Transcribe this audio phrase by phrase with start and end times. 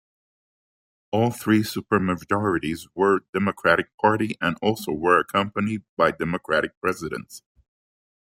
[1.11, 7.43] All three super majorities were Democratic party and also were accompanied by Democratic Presidents.